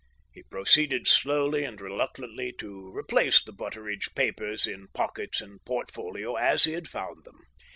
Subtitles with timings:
[0.33, 6.63] He proceeded slowly and reluctantly to replace the Butteridge papers in pockets and portfolio as
[6.63, 7.37] he had found them.